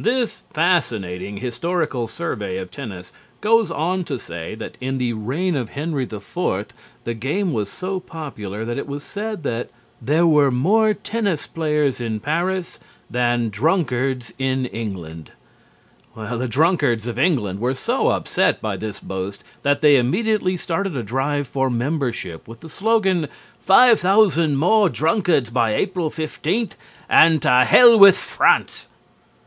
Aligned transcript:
This 0.00 0.44
fascinating 0.50 1.36
historical 1.36 2.08
survey 2.08 2.56
of 2.56 2.70
tennis 2.70 3.12
goes 3.42 3.70
on 3.70 4.02
to 4.04 4.18
say 4.18 4.54
that 4.54 4.78
in 4.80 4.96
the 4.96 5.12
reign 5.12 5.54
of 5.56 5.68
Henri 5.76 6.04
IV 6.04 6.68
the 7.04 7.12
game 7.12 7.52
was 7.52 7.68
so 7.68 8.00
popular 8.00 8.64
that 8.64 8.78
it 8.78 8.86
was 8.88 9.02
said 9.02 9.42
that 9.42 9.68
"there 10.00 10.26
were 10.26 10.50
more 10.50 10.94
tennis 10.94 11.46
players 11.46 12.00
in 12.00 12.18
Paris 12.18 12.80
than 13.10 13.50
drunkards 13.50 14.32
in 14.38 14.64
England." 14.64 15.32
The 16.16 16.48
drunkards 16.48 17.06
of 17.06 17.18
England 17.18 17.60
were 17.60 17.74
so 17.74 18.06
upset 18.08 18.62
by 18.62 18.78
this 18.78 18.98
boast 19.00 19.44
that 19.64 19.82
they 19.82 19.96
immediately 19.98 20.56
started 20.56 20.96
a 20.96 21.02
drive 21.02 21.46
for 21.46 21.68
membership 21.68 22.48
with 22.48 22.60
the 22.60 22.70
slogan, 22.70 23.28
"Five 23.60 24.00
thousand 24.00 24.56
more 24.56 24.88
drunkards 24.88 25.50
by 25.50 25.74
April 25.74 26.08
15, 26.08 26.70
and 27.06 27.42
to 27.42 27.66
Hell 27.66 27.98
with 27.98 28.16
France!" 28.16 28.86